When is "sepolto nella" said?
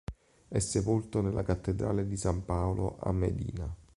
0.57-1.43